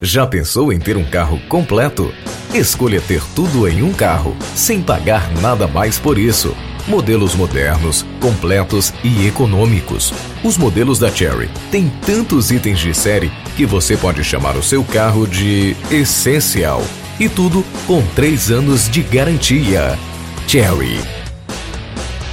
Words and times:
Já 0.00 0.24
pensou 0.24 0.72
em 0.72 0.78
ter 0.78 0.96
um 0.96 1.02
carro 1.02 1.40
completo? 1.48 2.14
Escolha 2.54 3.00
ter 3.00 3.20
tudo 3.34 3.66
em 3.66 3.82
um 3.82 3.92
carro, 3.92 4.36
sem 4.54 4.80
pagar 4.80 5.28
nada 5.40 5.66
mais 5.66 5.98
por 5.98 6.16
isso. 6.16 6.56
Modelos 6.86 7.34
modernos, 7.34 8.06
completos 8.20 8.94
e 9.02 9.26
econômicos. 9.26 10.14
Os 10.44 10.56
modelos 10.56 11.00
da 11.00 11.10
Cherry 11.10 11.50
têm 11.72 11.92
tantos 12.06 12.52
itens 12.52 12.78
de 12.78 12.94
série 12.94 13.32
que 13.56 13.66
você 13.66 13.96
pode 13.96 14.22
chamar 14.22 14.56
o 14.56 14.62
seu 14.62 14.84
carro 14.84 15.26
de 15.26 15.76
essencial. 15.90 16.80
E 17.18 17.28
tudo 17.28 17.64
com 17.84 18.00
3 18.14 18.52
anos 18.52 18.88
de 18.88 19.02
garantia. 19.02 19.98
Cherry. 20.46 21.00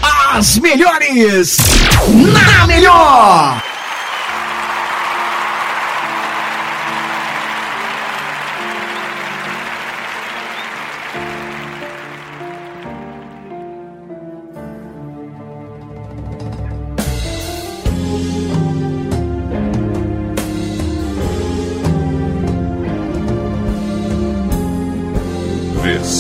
As 0.03 0.59
melhores 0.59 1.57
na 2.31 2.67
melhor! 2.67 3.74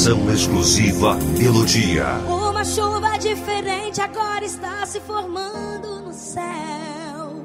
Versão 0.05 0.31
exclusiva 0.31 1.15
Melodia. 1.35 2.05
Uma 2.27 2.63
chuva 2.63 3.17
diferente 3.17 3.99
agora 3.99 4.45
está 4.45 4.85
se 4.85 4.99
formando 4.99 6.01
no 6.01 6.13
céu. 6.13 7.43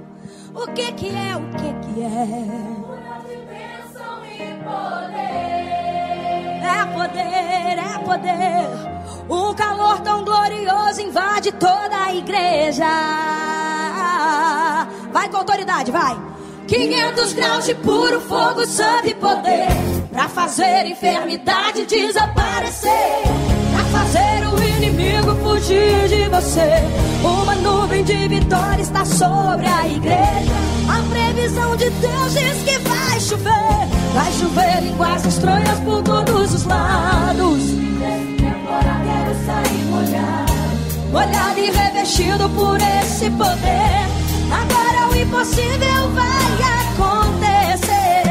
O 0.55 0.67
que 0.67 0.93
que 0.93 1.09
é? 1.09 1.37
O 1.37 1.51
que 1.53 1.73
que 1.87 2.03
é? 2.03 2.29
É 6.63 6.85
poder, 6.93 7.79
é 7.79 7.99
poder. 8.05 8.69
Um 9.31 9.55
calor 9.55 9.99
tão 10.01 10.23
glorioso 10.23 11.01
invade 11.01 11.53
toda 11.53 12.05
a 12.05 12.15
igreja. 12.15 12.85
Vai 15.11 15.31
com 15.31 15.39
autoridade, 15.39 15.91
vai. 15.91 16.30
500 16.71 17.33
graus 17.33 17.65
de 17.67 17.75
puro 17.75 18.21
fogo, 18.21 18.65
santo 18.65 19.09
e 19.09 19.15
poder. 19.15 19.67
Pra 20.13 20.29
fazer 20.29 20.87
enfermidade 20.87 21.85
desaparecer. 21.85 23.23
Pra 23.75 23.85
fazer 23.99 24.47
o 24.47 24.77
inimigo 24.77 25.35
fugir 25.43 26.07
de 26.07 26.29
você. 26.29 26.71
Uma 27.25 27.57
nuvem 27.57 28.05
de 28.05 28.29
vitória 28.29 28.81
está 28.81 29.05
sobre 29.05 29.67
a 29.67 29.89
igreja. 29.89 30.53
A 30.89 31.03
previsão 31.13 31.75
de 31.75 31.91
Deus 31.91 32.35
diz 32.35 32.63
que 32.63 32.79
vai 32.89 33.21
chover. 33.21 33.89
Vai 34.15 34.33
chover 34.35 34.83
línguas 34.85 35.27
estranhas 35.27 35.81
por 35.81 36.03
todos 36.05 36.55
os 36.55 36.65
lados. 36.67 37.65
Quero 37.99 39.45
sair 39.45 39.85
molhado. 39.87 40.53
Molhado 41.11 41.59
e 41.59 41.71
revestido 41.73 42.49
por 42.51 42.79
esse 42.81 43.29
poder. 43.31 44.21
Agora 44.53 44.90
impossível 45.17 46.11
vai 46.15 46.55
acontecer. 46.81 48.23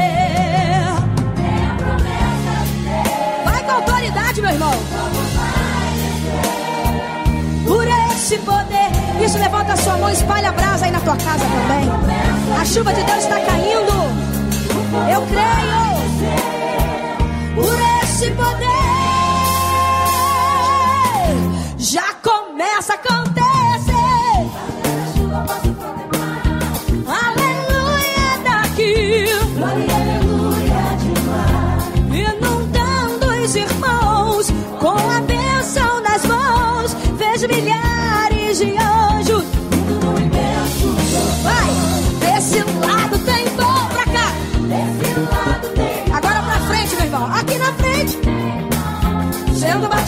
Vai 3.44 3.62
com 3.64 3.70
autoridade, 3.72 4.40
meu 4.42 4.50
irmão. 4.50 4.72
Por 7.66 7.86
esse 7.86 8.38
poder. 8.38 8.90
Isso, 9.24 9.38
levanta 9.38 9.72
a 9.74 9.76
sua 9.76 9.96
mão, 9.98 10.10
espalha 10.10 10.48
a 10.48 10.52
brasa 10.52 10.86
aí 10.86 10.90
na 10.90 11.00
tua 11.00 11.16
casa 11.16 11.44
também. 11.44 11.88
A 12.58 12.64
chuva 12.64 12.92
de 12.92 13.02
Deus 13.02 13.18
está 13.18 13.38
caindo. 13.40 13.92
Eu 15.12 15.22
creio. 15.26 16.00
Por 17.54 17.78
esse 18.02 18.30
poder. 18.32 18.80
Já 21.78 22.14
começa 22.22 22.92
a 22.92 22.96
acontecer. 22.96 23.29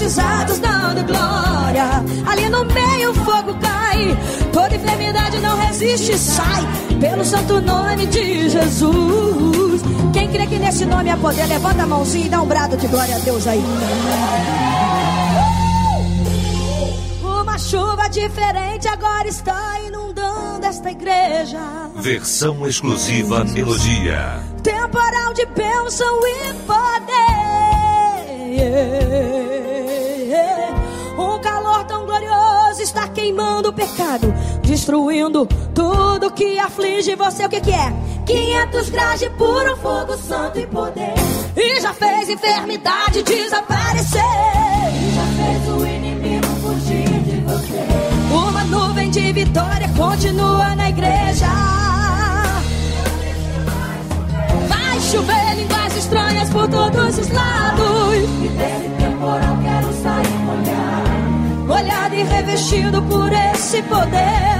Batizados, 0.03 0.59
dando 0.59 1.05
glória. 1.05 2.03
Ali 2.27 2.49
no 2.49 2.65
meio 2.65 3.11
o 3.11 3.15
fogo 3.15 3.55
cai. 3.61 4.17
Toda 4.53 4.75
enfermidade 4.75 5.39
não 5.39 5.57
resiste, 5.57 6.19
sai. 6.19 6.63
Pelo 7.01 7.25
santo 7.25 7.61
nome 7.61 8.07
de 8.07 8.49
Jesus. 8.49 9.83
Quem 10.13 10.29
crê 10.29 10.47
que 10.47 10.59
nesse 10.59 10.85
nome 10.85 11.11
há 11.11 11.17
poder, 11.17 11.47
levanta 11.47 11.85
a 11.85 11.87
mãozinha 11.87 12.27
e 12.27 12.29
dá 12.29 12.43
um 12.43 12.47
brado 12.47 12.77
de 12.77 12.87
glória 12.89 13.17
a 13.17 13.19
Deus 13.21 13.47
aí. 13.47 13.63
Uma 17.23 17.59
chuva 17.59 18.09
diferente 18.09 18.89
agora 18.89 19.29
está 19.29 19.81
inundando 19.87 20.67
esta 20.67 20.91
igreja. 20.91 21.61
Versão 21.97 22.67
exclusiva 22.67 23.45
Melodia. 23.45 24.41
temporal 24.63 25.33
de 25.35 25.47
bênção 25.47 26.21
e 26.27 26.55
poder. 26.67 27.13
Está 32.83 33.09
queimando 33.09 33.69
o 33.69 33.73
pecado, 33.73 34.33
destruindo 34.63 35.47
tudo 35.75 36.33
que 36.33 36.59
aflige 36.59 37.15
você. 37.15 37.47
O 37.47 37.49
que, 37.49 37.61
que 37.61 37.71
é? 37.71 37.93
500 38.27 38.91
graus 38.91 39.21
de 39.21 39.31
puro 39.31 39.77
fogo, 39.77 40.17
santo 40.17 40.59
e 40.59 40.67
poder. 40.67 41.15
E 41.57 41.81
já 41.81 41.95
fez 41.95 42.29
enfermidade 42.29 43.23
desaparecer. 43.23 44.21
E 44.21 45.15
já 45.15 45.25
fez 45.37 45.69
o 45.69 45.87
inimigo 45.87 46.47
fugir 46.61 47.09
de 47.23 47.41
você. 47.43 47.87
Uma 48.35 48.65
nuvem 48.65 49.11
de 49.11 49.33
vitória 49.33 49.89
continua 49.97 50.75
na 50.75 50.89
igreja. 50.89 51.47
Vai 54.69 55.01
chover 55.01 55.55
línguas 55.57 55.97
estranhas 55.97 56.51
por 56.51 56.69
todos 56.69 57.19
os 57.19 57.29
lados. 57.31 58.15
E 58.45 58.49
desse 58.49 58.89
temporal 58.99 59.59
quero 59.63 59.93
sair 60.03 60.39
molhado. 60.45 61.12
Molhado 61.73 62.15
e 62.15 62.23
revestido 62.23 63.01
por 63.05 63.33
esse 63.33 63.81
poder. 63.85 64.59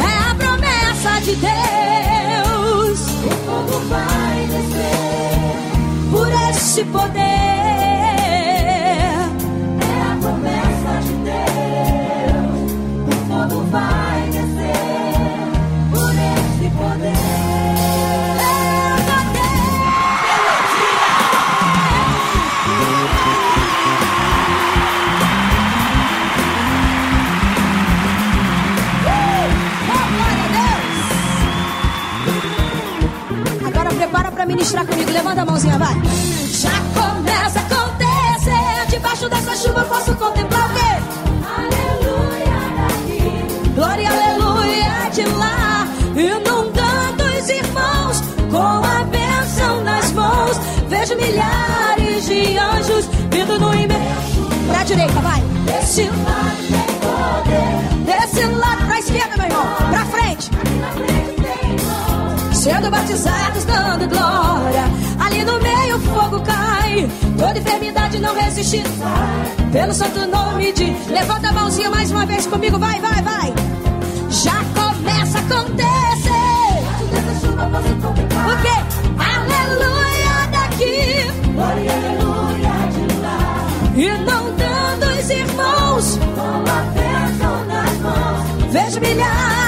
É 0.00 0.30
a 0.30 0.34
promessa 0.34 1.20
de 1.20 1.36
Deus. 1.36 3.00
O 3.00 3.30
fogo 3.46 3.78
vai 3.88 4.46
descer 4.48 6.10
por 6.10 6.28
esse 6.50 6.84
poder. 6.86 7.71
Misturar 34.62 34.86
comigo, 34.86 35.10
levanta 35.10 35.42
a 35.42 35.44
mãozinha, 35.44 35.76
vai. 35.76 35.94
Já 36.52 36.70
começa 36.94 37.58
a 37.58 37.62
acontecer. 37.62 38.86
Debaixo 38.90 39.28
dessa 39.28 39.56
chuva 39.56 39.84
posso 39.84 40.14
contemplar 40.14 40.70
o 40.70 40.74
quê? 40.74 40.92
Aleluia 41.58 42.60
daqui. 42.78 43.70
Glória, 43.74 44.08
aleluia 44.08 45.10
de 45.12 45.24
lá. 45.24 45.88
Inundando 46.14 47.24
os 47.38 47.48
irmãos 47.48 48.22
com 48.52 48.86
a 48.86 49.04
bênção 49.04 49.82
nas 49.82 50.12
mãos. 50.12 50.56
Vejo 50.88 51.16
milhares 51.16 52.24
de 52.26 52.56
anjos 52.56 53.06
vindo 53.30 53.58
no 53.58 53.74
imenso. 53.74 54.48
Pra 54.68 54.84
direita, 54.84 55.20
vai. 55.20 55.40
Desse 55.66 56.02
lado 56.02 56.62
tem 56.70 56.86
poder. 57.02 58.04
Desse 58.04 58.44
lado 58.46 58.86
pra 58.86 58.98
esquerda, 59.00 59.36
meu 59.38 59.46
irmão. 59.46 59.66
Pra 59.90 60.04
frente. 60.06 60.50
Sendo 62.62 62.88
batizados, 62.92 63.64
dando 63.64 64.08
glória. 64.08 64.84
Ali 65.18 65.44
no 65.44 65.60
meio 65.60 65.96
o 65.96 66.00
fogo 66.00 66.40
cai. 66.42 67.10
Toda 67.36 67.58
enfermidade 67.58 68.20
não 68.20 68.36
resiste. 68.36 68.80
Pelo 69.72 69.92
santo 69.92 70.24
nome 70.28 70.70
de. 70.70 70.84
Levanta 71.10 71.48
a 71.48 71.52
mãozinha 71.52 71.90
mais 71.90 72.12
uma 72.12 72.24
vez 72.24 72.46
comigo. 72.46 72.78
Vai, 72.78 73.00
vai, 73.00 73.20
vai. 73.20 73.52
Já 74.30 74.62
começa 74.76 75.38
a 75.38 75.40
acontecer. 75.40 75.82
O 78.46 78.62
quê? 78.62 78.78
Aleluia 79.18 80.46
daqui. 80.52 81.50
Glória, 81.54 81.92
aleluia 81.92 82.74
de 82.92 83.04
lá. 83.22 83.66
Inundando 83.96 85.18
os 85.18 85.30
irmãos. 85.30 86.18
Com 86.36 86.58
a 86.70 87.64
nas 87.64 87.98
mãos. 87.98 88.70
Vejo 88.70 89.00
milhares. 89.00 89.61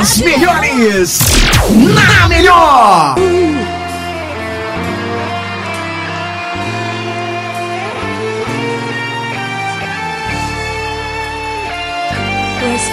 As 0.00 0.16
melhores 0.18 1.18
na 1.94 2.28
melhor. 2.28 3.14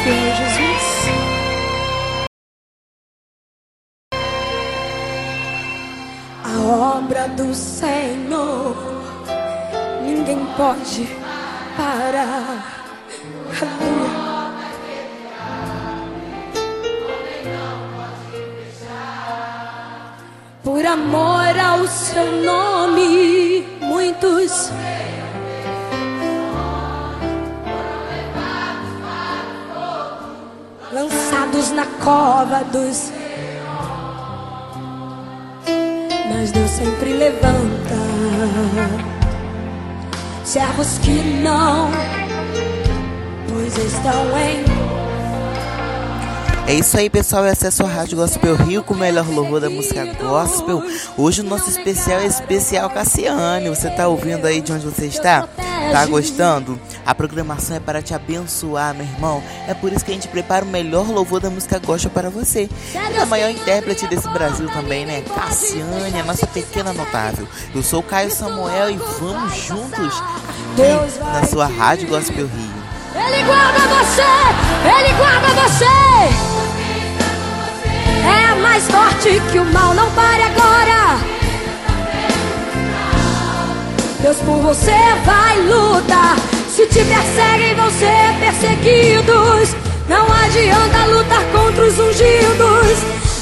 Fiel, 0.03 0.35
Jesus. 0.35 0.85
A 6.43 6.97
obra 6.97 7.27
do 7.29 7.53
Senhor 7.53 8.75
ninguém 10.03 10.45
pode 10.57 11.07
parar. 11.77 12.85
Aleluia. 13.61 14.14
Por 20.75 20.85
amor 20.85 21.57
ao 21.57 21.87
seu 21.87 22.43
nome, 22.43 23.65
muitos 23.79 24.69
lançados 30.91 31.71
na 31.71 31.85
cova 32.03 32.61
dos. 32.65 33.09
Mas 36.29 36.51
Deus 36.51 36.71
sempre 36.71 37.13
levanta 37.13 37.95
servos 40.43 40.97
que 40.97 41.39
não, 41.41 41.89
pois 43.47 43.77
estão 43.77 44.37
em. 44.37 45.04
É 46.67 46.73
isso 46.73 46.97
aí, 46.97 47.11
pessoal. 47.11 47.45
Essa 47.45 47.65
é 47.65 47.67
a 47.67 47.71
sua 47.71 47.87
Rádio 47.87 48.17
Gospel 48.17 48.55
Rio 48.55 48.83
com 48.83 48.95
o 48.95 48.97
melhor 48.97 49.27
louvor 49.29 49.61
da 49.61 49.69
música 49.69 50.03
gospel. 50.19 50.83
Hoje 51.15 51.41
o 51.41 51.43
nosso 51.43 51.69
especial 51.69 52.19
é 52.19 52.25
especial 52.25 52.89
Cassiane. 52.89 53.69
Você 53.69 53.87
tá 53.91 54.07
ouvindo 54.07 54.45
aí 54.47 54.61
de 54.61 54.73
onde 54.73 54.83
você 54.83 55.05
está? 55.05 55.47
Tá 55.91 56.05
gostando? 56.07 56.79
A 57.05 57.13
programação 57.13 57.77
é 57.77 57.79
para 57.79 58.01
te 58.01 58.15
abençoar, 58.15 58.95
meu 58.95 59.05
irmão. 59.05 59.43
É 59.67 59.75
por 59.75 59.93
isso 59.93 60.03
que 60.03 60.09
a 60.09 60.13
gente 60.15 60.27
prepara 60.27 60.65
o 60.65 60.67
melhor 60.67 61.07
louvor 61.07 61.39
da 61.39 61.51
música 61.51 61.77
gospel 61.77 62.09
para 62.09 62.31
você. 62.31 62.67
E 62.95 63.17
a 63.17 63.25
maior 63.27 63.51
intérprete 63.51 64.07
desse 64.07 64.27
Brasil 64.29 64.67
também, 64.69 65.05
né? 65.05 65.21
Cassiane, 65.21 66.19
a 66.19 66.23
nossa 66.23 66.47
pequena 66.47 66.91
notável. 66.91 67.47
Eu 67.75 67.83
sou 67.83 67.99
o 67.99 68.03
Caio 68.03 68.31
Samuel 68.31 68.89
e 68.89 68.97
vamos 69.19 69.55
juntos 69.55 70.19
aqui 70.73 71.23
na 71.23 71.43
sua 71.45 71.67
Rádio 71.67 72.07
Gospel 72.07 72.47
Rio. 72.47 72.85
Ele 73.15 73.43
guarda 73.43 73.79
você, 73.79 74.21
ele 74.89 75.13
guarda 75.13 75.47
você. 75.61 76.54
Mais 78.75 78.87
forte 78.91 79.41
que 79.53 79.57
o 79.57 79.63
mal, 79.71 79.93
não 79.93 80.11
pare 80.11 80.43
agora. 80.43 81.17
Deus 84.19 84.35
por 84.39 84.57
você 84.63 84.91
vai 85.23 85.61
lutar. 85.61 86.35
Se 86.67 86.85
te 86.87 87.01
perseguem, 87.05 87.73
vão 87.73 87.89
ser 87.91 88.35
perseguidos. 88.37 89.73
Não 90.09 90.25
adianta 90.25 91.05
lutar 91.05 91.41
contra 91.53 91.85
os 91.85 91.97
ungidos. 91.97 92.97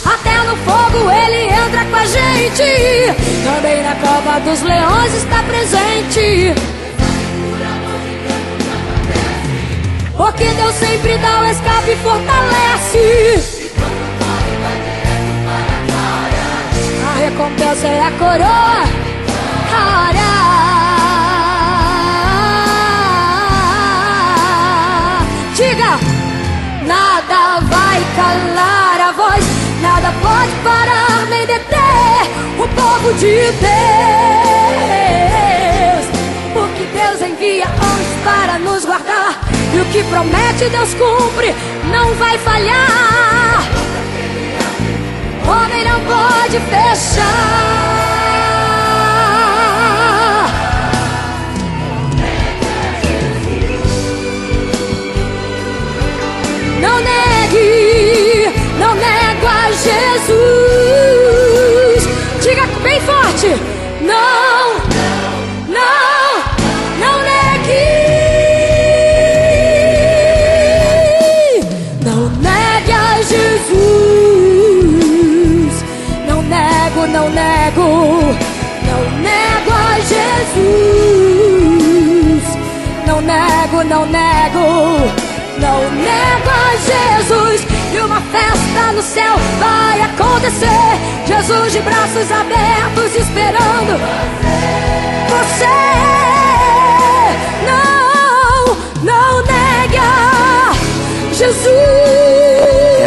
Até 0.05 0.37
no 0.43 0.55
fogo 0.57 1.09
ele 1.09 1.51
entra 1.51 1.83
com 1.83 1.95
a 1.95 2.05
gente. 2.05 3.43
Também 3.43 3.81
na 3.81 3.95
cova 3.95 4.39
dos 4.39 4.61
leões 4.61 5.15
está 5.15 5.41
presente. 5.41 6.53
Porque 10.15 10.45
Deus 10.45 10.75
sempre 10.75 11.17
dá 11.17 11.41
o 11.41 11.45
escape 11.47 11.89
e 11.89 11.95
fortalece. 11.95 13.52
Recompensa 17.33 17.87
é 17.87 18.01
a 18.01 18.11
coroa. 18.11 18.83
Ora. 19.73 20.33
Diga, 25.55 25.97
nada 26.85 27.59
vai 27.61 28.03
calar 28.15 29.01
a 29.01 29.11
voz, 29.13 29.43
nada 29.81 30.13
pode 30.21 30.51
parar 30.63 31.25
nem 31.29 31.45
deter 31.47 32.29
o 32.59 32.67
povo 32.67 33.13
de 33.13 33.51
Deus. 33.63 33.73
Porque 36.53 36.85
Deus 36.95 37.21
envia 37.21 37.65
anjos 37.65 38.23
para 38.23 38.59
nos 38.59 38.85
guardar. 38.85 39.39
E 39.73 39.79
o 39.79 39.85
que 39.85 40.03
promete 40.03 40.69
Deus 40.69 40.93
cumpre, 40.93 41.55
não 41.91 42.13
vai 42.13 42.37
falhar. 42.37 43.82
Não 45.93 45.99
pode 46.05 46.59
fechar. 46.59 48.12
Não 83.93 84.07
nego. 84.07 84.59
Não 85.59 85.91
nego 85.91 86.49
a 86.49 86.75
Jesus. 86.77 87.61
E 87.93 87.97
uma 87.99 88.19
festa 88.21 88.91
no 88.91 89.03
céu 89.03 89.35
vai 89.59 90.01
acontecer. 90.01 91.27
Jesus 91.27 91.73
de 91.73 91.79
braços 91.81 92.31
abertos 92.31 93.15
esperando 93.15 93.99
você. 95.29 95.65
Não, 97.67 98.75
não 99.03 99.43
negue 99.43 99.97
a 99.97 100.73
Jesus. 101.31 101.67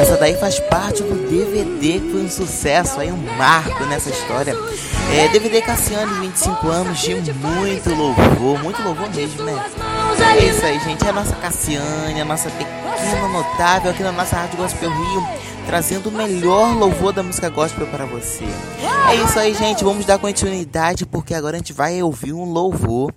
Essa 0.00 0.16
daí 0.18 0.36
faz 0.36 0.60
parte 0.60 1.02
do 1.02 1.28
DVD 1.28 1.98
que 1.98 2.12
foi 2.12 2.20
um 2.22 2.30
sucesso, 2.30 3.00
aí 3.00 3.10
um 3.10 3.36
marco 3.36 3.84
nessa 3.86 4.10
história. 4.10 4.54
É, 5.12 5.28
DVD 5.28 5.62
Cassiane, 5.62 6.12
25 6.20 6.68
anos 6.68 7.00
de 7.00 7.32
muito 7.32 7.92
louvor, 7.92 8.62
muito 8.62 8.82
louvor 8.82 9.10
mesmo, 9.12 9.42
né? 9.42 9.64
É 10.18 10.44
isso 10.44 10.64
aí, 10.64 10.78
gente. 10.80 11.04
É 11.04 11.08
a 11.08 11.12
nossa 11.12 11.36
Cassiane, 11.36 12.20
a 12.20 12.24
nossa 12.24 12.50
pequena 12.50 13.28
notável 13.28 13.90
aqui 13.90 14.02
na 14.02 14.12
nossa 14.12 14.36
Rádio 14.36 14.56
Gospel 14.56 14.90
Rio, 14.90 15.22
trazendo 15.66 16.08
o 16.08 16.12
melhor 16.12 16.74
louvor 16.76 17.12
da 17.12 17.22
música 17.22 17.48
gospel 17.48 17.86
para 17.86 18.04
você. 18.06 18.44
É 19.08 19.14
isso 19.16 19.38
aí, 19.38 19.54
gente. 19.54 19.84
Vamos 19.84 20.04
dar 20.04 20.18
continuidade 20.18 21.06
porque 21.06 21.34
agora 21.34 21.56
a 21.56 21.58
gente 21.58 21.72
vai 21.72 22.02
ouvir 22.02 22.32
um 22.32 22.44
louvor 22.44 23.14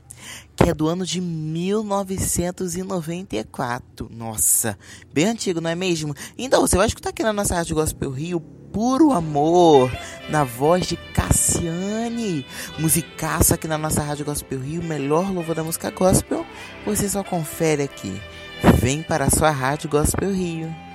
que 0.55 0.69
é 0.69 0.73
do 0.73 0.87
ano 0.87 1.05
de 1.05 1.21
1994. 1.21 4.09
Nossa, 4.11 4.77
bem 5.13 5.25
antigo, 5.25 5.61
não 5.61 5.69
é 5.69 5.75
mesmo? 5.75 6.15
Então, 6.37 6.61
você 6.61 6.75
vai 6.75 6.87
escutar 6.87 7.11
aqui 7.11 7.23
na 7.23 7.31
nossa 7.31 7.55
Rádio 7.55 7.75
Gospel 7.75 8.11
Rio 8.11 8.43
Puro 8.71 9.11
Amor, 9.11 9.91
na 10.29 10.43
voz 10.43 10.85
de 10.85 10.95
Cassiane. 10.95 12.45
Musicaça 12.77 13.55
aqui 13.55 13.67
na 13.67 13.77
nossa 13.77 14.01
Rádio 14.01 14.25
Gospel 14.25 14.59
Rio, 14.59 14.83
melhor 14.83 15.31
louvor 15.31 15.55
da 15.55 15.63
música 15.63 15.89
gospel. 15.89 16.45
Você 16.85 17.09
só 17.09 17.23
confere 17.23 17.83
aqui. 17.83 18.21
Vem 18.75 19.01
para 19.01 19.25
a 19.25 19.29
sua 19.29 19.49
Rádio 19.49 19.89
Gospel 19.89 20.31
Rio. 20.33 20.88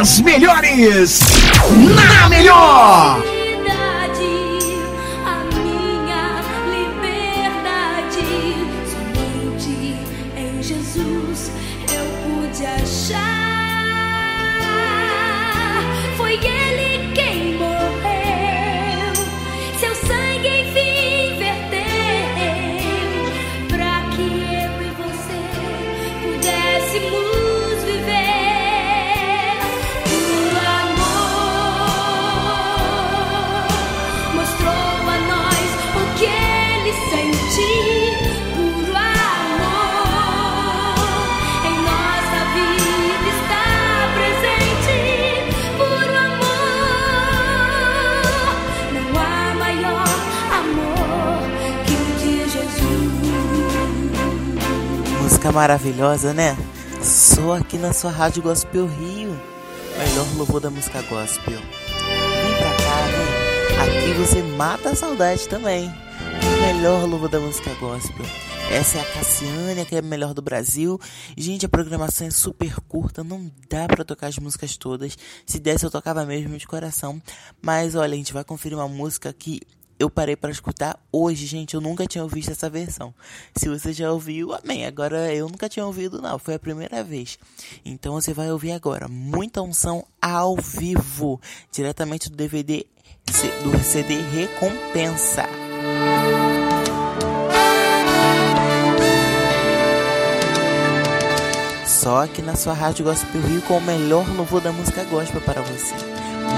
As 0.00 0.18
melhores 0.22 1.20
na 1.94 2.30
melhor. 2.30 3.39
Maravilhosa, 55.60 56.32
né? 56.32 56.56
Só 57.02 57.56
aqui 57.56 57.76
na 57.76 57.92
sua 57.92 58.10
Rádio 58.10 58.42
Gospel 58.42 58.86
Rio. 58.86 59.38
Melhor 59.98 60.26
louvor 60.38 60.58
da 60.58 60.70
música 60.70 61.02
gospel. 61.02 61.60
Vem 61.60 62.56
pra 62.56 62.76
cá, 62.76 63.86
vem. 63.86 64.00
Aqui 64.00 64.12
você 64.14 64.42
mata 64.42 64.88
a 64.88 64.94
saudade 64.94 65.46
também. 65.46 65.92
Melhor 66.62 67.06
louvor 67.06 67.28
da 67.28 67.38
música 67.38 67.74
gospel. 67.74 68.24
Essa 68.70 68.96
é 68.96 69.00
a 69.02 69.04
Cassiane, 69.04 69.84
que 69.84 69.96
é 69.96 69.98
a 69.98 70.02
melhor 70.02 70.32
do 70.32 70.40
Brasil. 70.40 70.98
Gente, 71.36 71.66
a 71.66 71.68
programação 71.68 72.26
é 72.26 72.30
super 72.30 72.76
curta, 72.88 73.22
não 73.22 73.52
dá 73.68 73.86
pra 73.86 74.02
tocar 74.02 74.28
as 74.28 74.38
músicas 74.38 74.78
todas. 74.78 75.18
Se 75.44 75.58
desse, 75.58 75.84
eu 75.84 75.90
tocava 75.90 76.24
mesmo 76.24 76.56
de 76.56 76.66
coração. 76.66 77.20
Mas 77.60 77.94
olha, 77.94 78.14
a 78.14 78.16
gente 78.16 78.32
vai 78.32 78.44
conferir 78.44 78.78
uma 78.78 78.88
música 78.88 79.30
que 79.30 79.60
eu 80.00 80.08
parei 80.08 80.34
para 80.34 80.50
escutar 80.50 80.98
hoje, 81.12 81.44
gente. 81.44 81.74
Eu 81.74 81.80
nunca 81.80 82.06
tinha 82.06 82.24
ouvido 82.24 82.50
essa 82.50 82.70
versão. 82.70 83.14
Se 83.54 83.68
você 83.68 83.92
já 83.92 84.10
ouviu, 84.10 84.54
amém. 84.54 84.86
Agora 84.86 85.32
eu 85.34 85.46
nunca 85.46 85.68
tinha 85.68 85.84
ouvido, 85.84 86.22
não. 86.22 86.38
Foi 86.38 86.54
a 86.54 86.58
primeira 86.58 87.04
vez. 87.04 87.38
Então 87.84 88.14
você 88.14 88.32
vai 88.32 88.50
ouvir 88.50 88.72
agora. 88.72 89.06
Muita 89.08 89.60
unção 89.60 90.06
ao 90.20 90.56
vivo. 90.56 91.38
Diretamente 91.70 92.30
do 92.30 92.36
DVD, 92.36 92.86
do 93.62 93.78
CD 93.84 94.22
Recompensa. 94.22 95.44
Só 101.86 102.24
aqui 102.24 102.40
na 102.40 102.56
sua 102.56 102.72
Rádio 102.72 103.04
Gospel 103.04 103.42
Rio 103.42 103.60
com 103.60 103.76
o 103.76 103.82
melhor 103.82 104.26
louvor 104.34 104.62
da 104.62 104.72
música 104.72 105.04
gospel 105.04 105.42
para 105.42 105.60
você. 105.60 105.94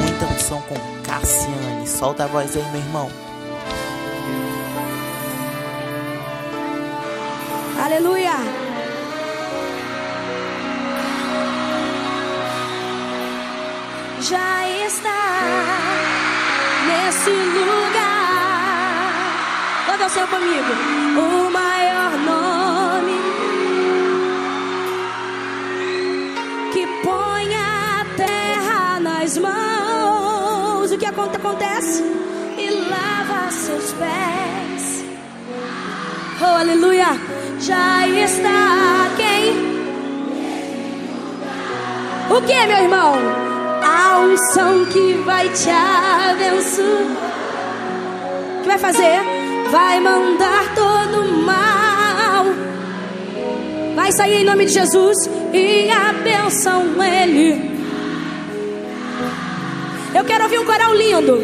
Muita 0.01 0.33
unção 0.33 0.63
com 0.63 0.77
Cassiane. 1.03 1.89
Solta 1.89 2.23
a 2.23 2.27
voz 2.29 2.57
aí, 2.57 2.63
meu 2.71 2.81
irmão. 2.81 3.32
Aleluia. 7.85 8.37
Já 14.21 14.69
está 14.87 15.21
nesse 16.87 17.31
lugar. 17.31 19.13
Toca 19.87 20.07
o 20.07 20.11
seu 20.11 20.27
comigo. 20.29 20.73
O 21.19 21.51
maior 21.51 22.13
nome 22.19 23.21
que 26.73 26.87
põe 27.03 27.55
a 27.57 28.07
terra 28.17 29.01
nas 29.01 29.37
mãos. 29.39 30.93
O 30.93 30.99
que 30.99 31.07
aconte- 31.07 31.37
acontece? 31.37 32.03
E 32.57 32.71
lava 32.89 33.51
seus 33.51 33.93
pés. 33.95 34.92
Oh, 36.45 36.57
aleluia! 36.59 37.07
Já 37.61 38.09
está 38.09 39.09
quem? 39.17 39.53
O 42.37 42.43
que, 42.43 42.67
meu 42.67 42.79
irmão? 42.79 43.15
A 43.81 44.19
unção 44.19 44.85
que 44.87 45.13
vai 45.25 45.49
te 45.51 45.71
abençoar. 45.71 46.87
O 48.59 48.63
que 48.63 48.67
vai 48.67 48.79
fazer? 48.79 49.21
Vai 49.71 50.01
mandar 50.01 50.75
todo 50.75 51.29
mal. 51.47 52.47
Vai 53.95 54.11
sair 54.11 54.43
em 54.43 54.45
nome 54.45 54.67
de 54.67 54.73
Jesus 54.73 55.17
e 55.53 55.91
a 55.91 56.13
bênção 56.13 56.83
ele. 57.01 57.71
Eu 60.13 60.25
quero 60.25 60.43
ouvir 60.43 60.59
um 60.59 60.65
coral 60.65 60.93
lindo. 60.93 61.39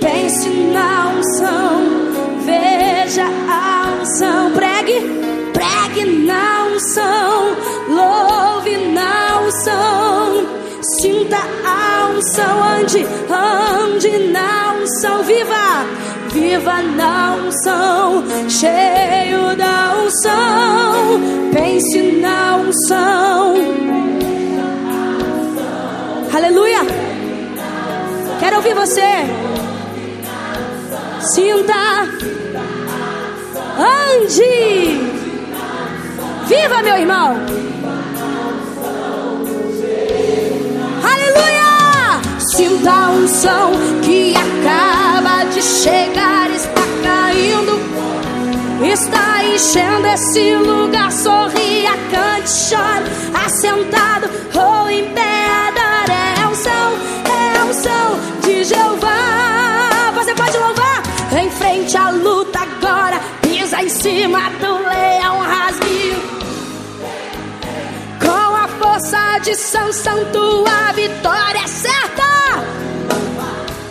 Pense 0.00 0.48
na 0.48 1.08
unção, 1.10 1.82
veja 2.44 3.24
a 3.48 3.73
unção. 4.04 4.50
Pregue, 4.52 5.00
pregue 5.52 6.04
na 6.26 6.66
unção, 6.66 7.56
louve 7.88 8.76
na 8.92 9.40
unção. 9.40 10.46
Sinta 11.00 11.38
a 11.64 12.08
unção, 12.10 12.62
ande, 12.62 13.06
ande 13.30 14.18
na 14.30 14.74
unção. 14.74 15.22
Viva, 15.22 15.86
viva 16.30 16.82
na 16.82 17.34
unção, 17.36 18.24
cheio 18.48 19.56
da 19.56 19.94
unção. 20.04 21.20
Pense 21.52 22.02
na 22.20 22.56
unção. 22.56 23.54
Aleluia. 26.34 26.80
Quero 28.38 28.56
ouvir 28.56 28.74
você. 28.74 29.00
Sinta. 31.20 32.43
Ande. 33.76 35.00
Viva, 36.46 36.82
meu 36.82 36.96
irmão. 36.96 37.36
Aleluia. 41.02 42.20
Sinta 42.38 42.90
a 42.90 43.10
unção 43.10 43.72
que 44.02 44.34
acaba 44.36 45.44
de 45.50 45.62
chegar. 45.62 46.50
Está 46.50 46.82
caindo. 47.02 47.80
Está 48.92 49.44
enchendo 49.44 50.06
esse 50.06 50.54
lugar. 50.54 51.10
Sorria, 51.10 51.92
cante, 52.10 52.50
chore. 52.50 53.10
Assentado 53.44 54.30
ou 54.54 54.88
em 54.88 55.12
pé. 55.14 55.24
Em 64.24 64.26
cima 64.26 64.48
do 64.58 64.78
leão 64.88 65.38
rasgue. 65.40 66.16
Com 68.24 68.56
a 68.56 68.66
força 68.68 69.38
de 69.42 69.54
Sansão, 69.54 70.24
tua 70.32 70.92
vitória 70.92 71.58
é 71.58 71.66
certa. 71.66 72.24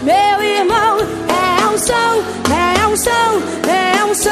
Meu 0.02 0.42
irmão, 0.42 0.98
é 1.30 1.68
unção, 1.68 2.24
é 2.50 2.88
unção, 2.88 3.44
é 3.70 4.04
unção. 4.06 4.32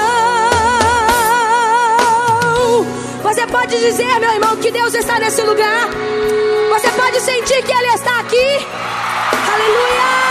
Você 3.21 3.45
pode 3.45 3.79
dizer, 3.79 4.19
meu 4.19 4.31
irmão, 4.31 4.57
que 4.57 4.71
Deus 4.71 4.95
está 4.95 5.19
nesse 5.19 5.43
lugar. 5.43 5.87
Você 6.71 6.89
pode 6.93 7.19
sentir 7.21 7.61
que 7.61 7.71
Ele 7.71 7.93
está 7.93 8.21
aqui. 8.21 8.67
Aleluia! 9.53 10.30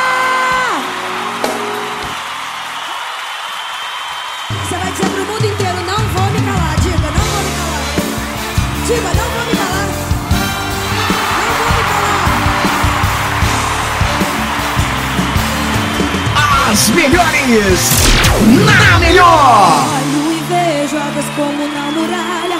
Diga, 8.91 9.03
não 9.15 9.31
vou 9.31 9.47
me 9.47 9.55
calar. 9.55 9.87
Não 11.39 11.55
vou 11.55 11.71
me 11.77 11.83
calar. 11.91 12.31
As 16.73 16.89
melhores 16.91 17.79
na 18.67 18.99
melhor. 18.99 19.87
Olho 19.95 20.33
e 20.33 20.41
vejo 20.49 20.97
águas 20.97 21.29
como 21.37 21.69
na 21.69 21.93
muralha. 21.93 22.59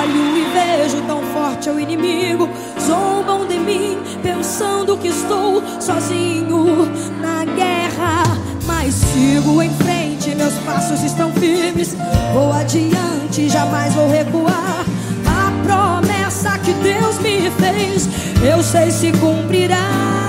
Olho 0.00 0.36
e 0.36 0.44
vejo 0.52 1.00
tão 1.02 1.22
forte 1.32 1.68
é 1.68 1.72
o 1.72 1.78
inimigo. 1.78 2.48
Zombam 2.80 3.46
de 3.46 3.60
mim, 3.60 3.98
pensando 4.20 4.96
que 4.96 5.06
estou 5.06 5.62
sozinho 5.80 6.90
na 7.20 7.44
guerra. 7.44 8.24
Mas 8.66 8.94
sigo 8.94 9.62
em 9.62 9.70
frente, 9.74 10.34
meus 10.34 10.54
passos 10.54 11.04
estão 11.04 11.32
firmes. 11.34 11.96
Vou 12.34 12.52
adiante, 12.52 13.48
jamais 13.48 13.94
vou 13.94 14.10
recuar. 14.10 14.84
Promessa 15.68 16.58
que 16.60 16.72
Deus 16.72 17.18
me 17.18 17.50
fez, 17.50 18.08
eu 18.42 18.62
sei 18.62 18.90
se 18.90 19.12
cumprirá. 19.12 20.27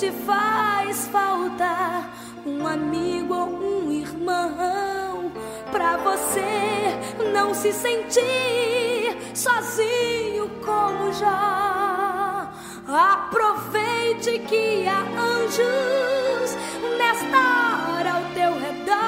Te 0.00 0.10
faz 0.24 1.08
falta 1.08 2.08
um 2.46 2.66
amigo 2.66 3.34
ou 3.34 3.48
um 3.48 3.92
irmão, 3.92 5.30
pra 5.70 5.98
você 5.98 6.98
não 7.34 7.52
se 7.52 7.70
sentir 7.70 9.14
sozinho 9.34 10.48
como 10.64 11.12
já. 11.12 12.50
Aproveite 12.88 14.38
que 14.48 14.88
há 14.88 15.02
anjos 15.20 16.56
nesta 16.96 17.92
hora 17.92 18.12
ao 18.14 18.22
teu 18.32 18.58
redor. 18.58 19.04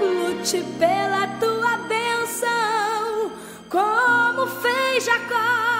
Lute 0.00 0.62
pela 0.78 1.26
tua 1.40 1.78
bênção, 1.88 3.32
como 3.68 4.46
fez 4.46 5.04
Jacó. 5.04 5.71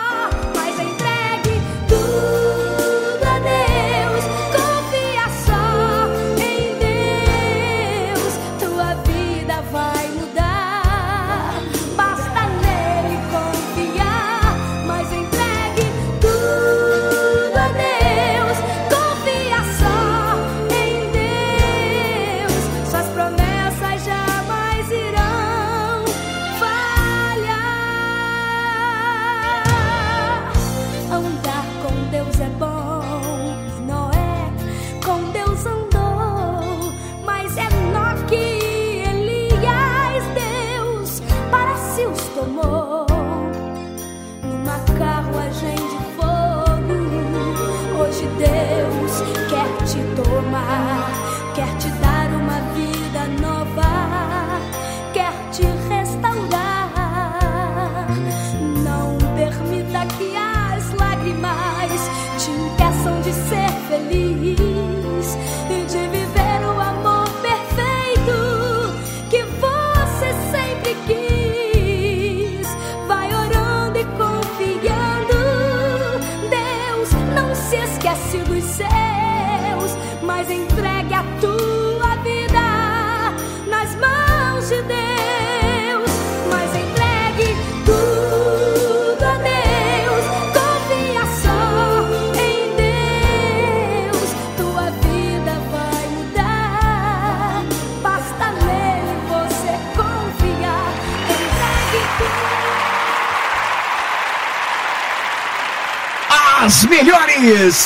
das 106.72 106.84
melhores, 106.84 107.84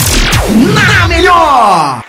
na 0.73 1.09
melhor! 1.09 2.05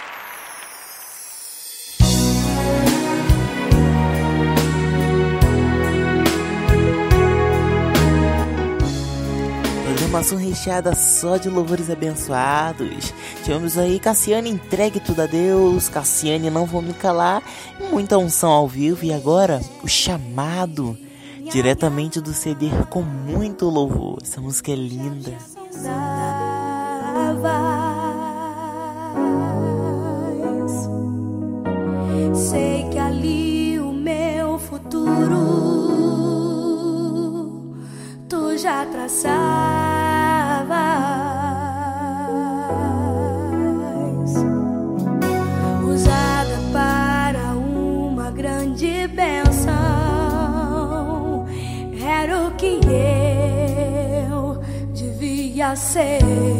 Programação 9.84 10.38
recheada 10.38 10.94
só 10.94 11.38
de 11.38 11.50
louvores 11.50 11.90
abençoados. 11.90 13.12
Tivemos 13.44 13.76
aí 13.78 14.00
Cassiane 14.00 14.52
entregue 14.52 15.00
tudo 15.00 15.24
a 15.24 15.26
Deus, 15.26 15.90
Cassiane 15.90 16.52
não 16.52 16.68
vou 16.68 16.84
me 16.84 16.94
calar, 16.94 17.42
muita 17.90 18.20
unção 18.20 18.52
ao 18.52 18.68
vivo 18.68 19.04
e 19.04 19.12
agora 19.12 19.60
o 19.82 19.88
chamado 19.88 20.96
diretamente 21.52 22.22
do 22.22 22.34
CD 22.34 22.70
com 22.92 23.02
muito 23.02 23.66
louvor. 23.66 24.20
Essa 24.22 24.40
música 24.40 24.72
é 24.72 24.76
linda 24.76 25.34
vais. 27.38 28.38
Sei 32.34 32.88
que 32.90 32.98
ali 32.98 33.80
o 33.80 33.92
meu 33.92 34.58
futuro 34.60 35.38
tu 38.30 38.58
já 38.58 38.86
traçavas. 38.86 39.28
Usada 45.88 46.60
para 46.74 47.56
uma 47.56 48.32
grande 48.32 49.08
benção, 49.08 49.76
era 52.06 52.48
o 52.48 52.52
que 52.52 52.80
eu 52.86 54.60
devia 54.94 55.76
ser. 55.76 56.57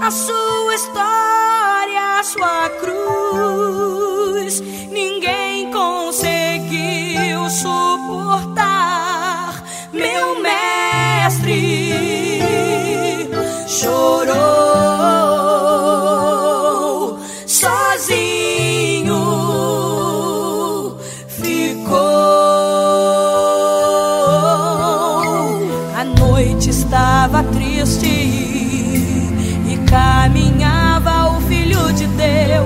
a 0.00 0.10
sua 0.10 0.74
história, 0.74 2.18
a 2.18 2.22
sua 2.24 2.70
cruz. 2.80 4.60
Ninguém 4.90 5.70
conseguiu 5.70 7.48
suportar. 7.50 8.84
Meu 9.92 10.40
mestre 10.40 11.98
chorou. 13.66 14.57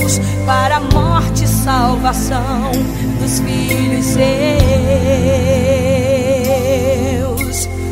Deus 0.03 0.19
para 0.45 0.77
a 0.77 0.81
morte 0.81 1.45
e 1.45 1.49
salvação 1.49 2.73
dos 3.21 3.39
filhos 3.39 4.05
seus. 4.05 4.23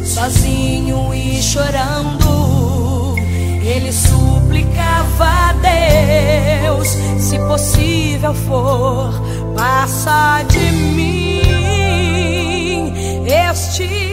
Sozinho 0.05 1.15
e 1.15 1.41
chorando, 1.41 3.15
ele 3.63 3.93
suplicava 3.93 5.25
a 5.25 5.53
Deus: 5.53 6.89
se 7.19 7.39
possível 7.39 8.35
for, 8.35 9.13
passa 9.55 10.43
de 10.49 10.73
mim 10.73 11.41
este. 13.27 14.10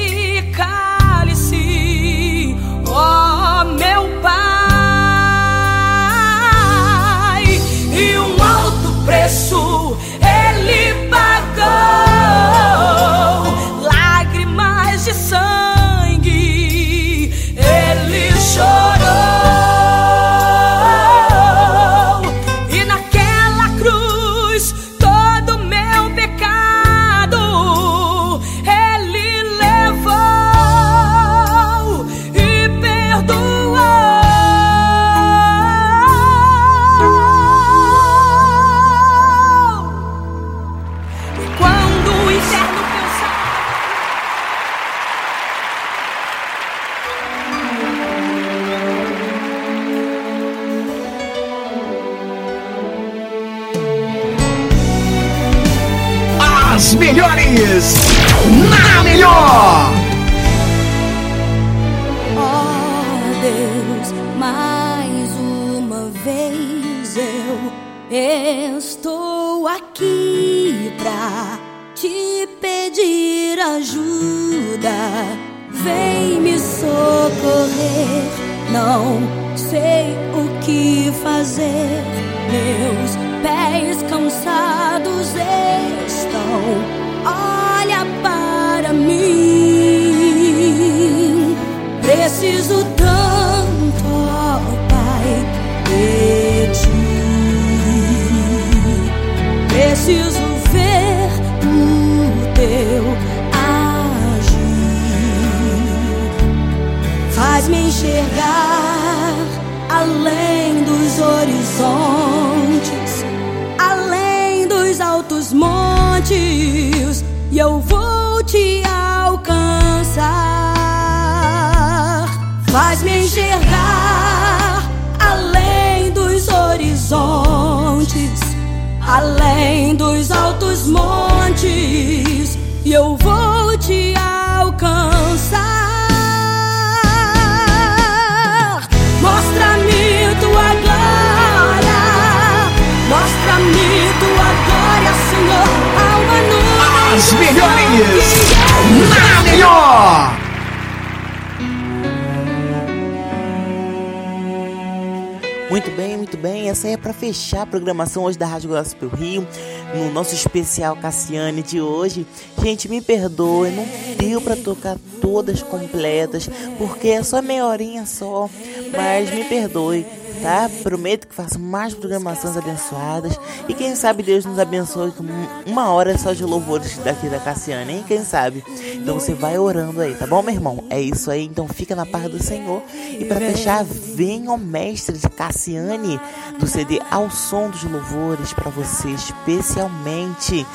Muito 155.72 155.92
bem, 155.92 156.16
muito 156.16 156.38
bem. 156.38 156.70
Essa 156.70 156.88
aí 156.88 156.94
é 156.94 156.98
pra 156.98 157.12
fechar 157.12 157.64
a 157.64 157.66
programação 157.66 158.24
hoje 158.24 158.38
da 158.38 158.46
Rádio 158.46 158.70
Gospel 158.70 159.10
Rio, 159.10 159.48
no 159.96 160.12
nosso 160.12 160.36
especial 160.36 160.96
Cassiane 160.96 161.64
de 161.64 161.82
hoje. 161.82 162.26
Gente, 162.62 162.88
me 162.88 163.02
perdoe, 163.02 163.72
não 163.72 163.86
deu 164.16 164.42
pra 164.42 164.56
tocar 164.56 164.98
todas 165.20 165.64
completas, 165.64 166.48
porque 166.78 167.10
é 167.10 167.24
só 167.24 167.42
meia 167.42 167.66
horinha 167.66 168.06
só, 168.06 168.48
mas 168.96 169.34
me 169.34 169.44
perdoe. 169.44 170.06
Tá? 170.42 170.70
Prometo 170.84 171.28
que 171.28 171.34
faço 171.34 171.60
mais 171.60 171.94
programações 171.94 172.56
abençoadas 172.56 173.40
e 173.68 173.74
quem 173.74 173.96
sabe 173.96 174.24
Deus 174.24 174.46
nos 174.46 174.60
abençoe 174.60 175.12
com 175.12 175.24
uma 175.66 175.90
hora 175.90 176.18
só 176.18 176.32
de 176.32 176.44
louvores 176.44 176.98
daqui 176.98 177.28
da 177.28 177.40
Cassiane, 177.40 177.94
hein? 177.94 178.06
Quem 178.08 178.24
sabe? 178.24 178.64
Então 178.94 179.20
você 179.20 179.34
vai 179.34 179.58
orando 179.58 180.00
aí, 180.00 180.14
tá 180.16 180.28
bom, 180.28 180.42
meu 180.42 180.54
irmão? 180.54 180.84
É 180.90 181.02
isso 181.02 181.32
aí, 181.32 181.44
então 181.44 181.68
fica 181.68 181.96
na 181.96 182.06
paz 182.06 182.30
do 182.30 182.42
Senhor. 182.42 182.82
E 183.20 183.26
para 183.26 183.38
fechar, 183.38 183.84
venha 183.84 184.52
o 184.52 184.58
mestre 184.58 185.18
de 185.18 185.30
Cassiane 185.30 186.20
do 186.60 186.68
CD 186.68 187.02
Ao 187.10 187.30
Som 187.30 187.70
dos 187.70 187.84
Louvores 187.84 188.54
para 188.54 188.70
você 188.70 189.10
especialmente. 189.10 190.66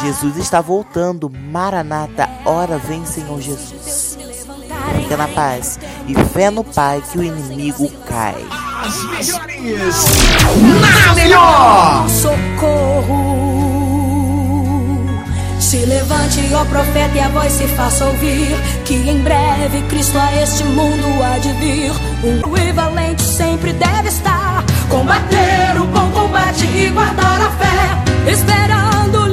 Jesus 0.00 0.36
está 0.38 0.60
voltando, 0.60 1.28
Maranata, 1.28 2.28
ora 2.44 2.78
vem 2.78 3.04
Senhor 3.04 3.40
Jesus. 3.40 4.18
Fica 4.96 5.16
na 5.16 5.28
paz 5.28 5.78
e 6.08 6.14
fé 6.32 6.50
no 6.50 6.64
Pai 6.64 7.02
que 7.10 7.18
o 7.18 7.22
inimigo 7.22 7.88
cai. 8.06 8.71
As 8.84 9.04
melhores 9.04 9.94
na 10.80 11.14
melhor. 11.14 12.08
socorro. 12.08 13.32
Se 15.60 15.76
levante, 15.86 16.40
ó 16.52 16.64
profeta, 16.64 17.16
e 17.16 17.20
a 17.20 17.28
voz 17.28 17.52
se 17.52 17.68
faça 17.68 18.04
ouvir. 18.06 18.56
Que 18.84 18.94
em 18.94 19.22
breve 19.22 19.82
Cristo 19.88 20.18
a 20.18 20.34
este 20.42 20.64
mundo 20.64 21.22
há 21.22 21.38
de 21.38 21.52
vir. 21.52 21.92
Um 22.24 22.40
equivalente 22.56 23.22
sempre 23.22 23.72
deve 23.72 24.08
estar. 24.08 24.64
Combater 24.88 25.80
o 25.80 25.86
bom 25.86 26.10
combate 26.10 26.66
e 26.66 26.90
guardar 26.90 27.40
a 27.40 27.50
fé. 27.50 28.30
Esperando 28.30 29.31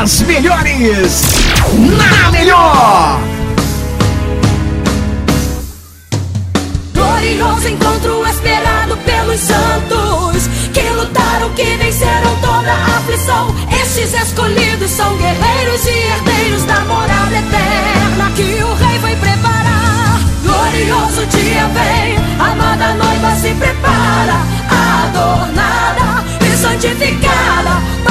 As 0.00 0.20
melhores 0.20 1.22
na 1.74 2.30
melhor. 2.30 3.20
Glorioso 6.94 7.68
encontro 7.68 8.24
esperado 8.28 8.96
pelos 8.98 9.40
santos 9.40 10.46
que 10.72 10.88
lutaram, 10.90 11.50
que 11.50 11.64
venceram 11.64 12.36
toda 12.36 12.72
a 12.72 12.96
aflição. 12.98 13.52
Estes 13.82 14.14
escolhidos 14.14 14.88
são 14.88 15.16
guerreiros 15.16 15.84
e 15.84 15.90
herdeiros 15.90 16.62
da 16.62 16.80
morada 16.82 17.36
eterna 17.36 18.30
que 18.36 18.62
o 18.62 18.74
rei 18.74 18.98
vai 19.00 19.16
preparar. 19.16 20.20
Glorioso 20.44 21.26
dia 21.26 21.68
vem, 21.74 22.16
amada 22.38 22.94
noiva 22.94 23.34
se 23.34 23.52
prepara, 23.54 24.38
adornada 24.70 26.24
e 26.40 26.56
santificada 26.56 28.07